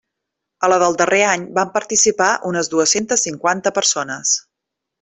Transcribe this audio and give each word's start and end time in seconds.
A 0.67 0.69
la 0.71 0.77
del 0.83 0.95
darrer 1.01 1.19
any 1.33 1.43
van 1.59 1.69
participar 1.75 2.31
unes 2.53 2.73
dues-centes 2.73 3.27
cinquanta 3.29 3.77
persones. 3.79 4.35